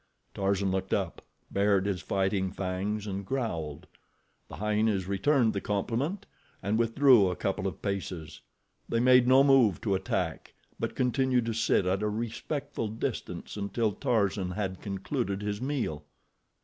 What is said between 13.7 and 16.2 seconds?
Tarzan had concluded his meal.